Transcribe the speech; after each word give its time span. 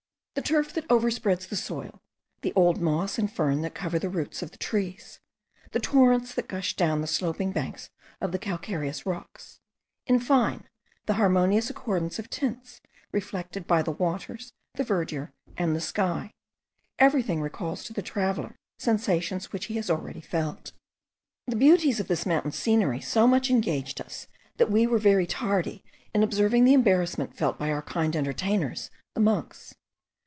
The 0.33 0.41
turf 0.41 0.71
that 0.73 0.87
overspreads 0.89 1.47
the 1.49 1.57
soil: 1.57 2.01
the 2.41 2.53
old 2.55 2.79
moss 2.81 3.19
and 3.19 3.29
fern 3.31 3.61
that 3.61 3.75
cover 3.75 3.99
the 3.99 4.07
roots 4.09 4.41
of 4.41 4.51
the 4.51 4.57
trees; 4.57 5.19
the 5.73 5.79
torrents 5.79 6.33
that 6.33 6.47
gush 6.47 6.73
down 6.77 7.01
the 7.01 7.07
sloping 7.07 7.51
banks 7.51 7.89
of 8.21 8.31
the 8.31 8.39
calcareous 8.39 9.05
rocks; 9.05 9.59
in 10.07 10.21
fine, 10.21 10.69
the 11.05 11.15
harmonious 11.15 11.69
accordance 11.69 12.17
of 12.17 12.29
tints 12.29 12.79
reflected 13.11 13.67
by 13.67 13.81
the 13.81 13.91
waters, 13.91 14.53
the 14.75 14.85
verdure, 14.85 15.33
and 15.57 15.75
the 15.75 15.81
sky; 15.81 16.31
everything 16.97 17.41
recalls 17.41 17.83
to 17.83 17.91
the 17.91 18.01
traveller, 18.01 18.55
sensations 18.79 19.51
which 19.51 19.65
he 19.65 19.75
has 19.75 19.89
already 19.89 20.21
felt. 20.21 20.71
The 21.45 21.57
beauties 21.57 21.99
of 21.99 22.07
this 22.07 22.25
mountain 22.25 22.53
scenery 22.53 23.01
so 23.01 23.27
much 23.27 23.49
engaged 23.51 23.99
us, 23.99 24.27
that 24.55 24.71
we 24.71 24.87
were 24.87 24.97
very 24.97 25.27
tardy 25.27 25.83
in 26.13 26.23
observing 26.23 26.63
the 26.63 26.73
embarrassment 26.73 27.35
felt 27.35 27.59
by 27.59 27.69
our 27.69 27.81
kind 27.83 28.15
entertainers 28.15 28.89
the 29.13 29.19
monks. 29.19 29.75